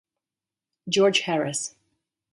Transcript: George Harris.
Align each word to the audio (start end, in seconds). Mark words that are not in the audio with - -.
George 0.89 1.19
Harris. 1.27 1.75